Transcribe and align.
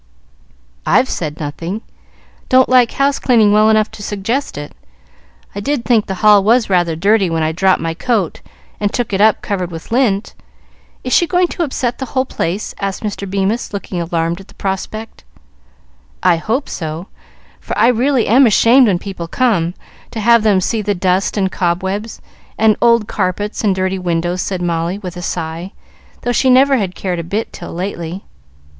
"I've 0.83 1.07
said 1.07 1.39
nothing. 1.39 1.81
Don't 2.49 2.67
like 2.67 2.93
house 2.93 3.19
cleaning 3.19 3.51
well 3.51 3.69
enough 3.69 3.91
to 3.91 4.01
suggest 4.01 4.57
it. 4.57 4.73
I 5.53 5.59
did 5.59 5.85
think 5.85 6.07
the 6.07 6.15
hall 6.25 6.43
was 6.43 6.71
rather 6.71 6.95
dirty 6.95 7.29
when 7.29 7.43
I 7.43 7.51
dropped 7.51 7.81
my 7.81 7.93
coat 7.93 8.41
and 8.79 8.91
took 8.91 9.13
it 9.13 9.21
up 9.21 9.43
covered 9.43 9.69
with 9.69 9.91
lint. 9.91 10.33
Is 11.03 11.13
she 11.13 11.27
going 11.27 11.45
to 11.49 11.61
upset 11.61 11.99
the 11.99 12.05
whole 12.17 12.25
place?" 12.25 12.73
asked 12.79 13.03
Mr. 13.03 13.29
Bemis, 13.29 13.73
looking 13.73 14.01
alarmed 14.01 14.41
at 14.41 14.47
the 14.47 14.55
prospect. 14.55 15.23
"I 16.23 16.37
hope 16.37 16.67
so, 16.67 17.05
for 17.59 17.77
I 17.77 17.89
really 17.89 18.25
am 18.27 18.47
ashamed 18.47 18.87
when 18.87 18.97
people 18.97 19.27
come, 19.27 19.75
to 20.09 20.19
have 20.19 20.41
them 20.41 20.61
see 20.61 20.81
the 20.81 20.95
dust 20.95 21.37
and 21.37 21.51
cobwebs, 21.51 22.21
and 22.57 22.75
old 22.81 23.07
carpets 23.07 23.63
and 23.63 23.75
dirty 23.75 23.99
windows," 23.99 24.41
said 24.41 24.63
Molly, 24.63 24.97
with 24.97 25.15
a 25.15 25.21
sigh, 25.21 25.73
though 26.23 26.31
she 26.31 26.49
never 26.49 26.77
had 26.77 26.95
cared 26.95 27.19
a 27.19 27.23
bit 27.23 27.53
till 27.53 27.71
lately. 27.71 28.25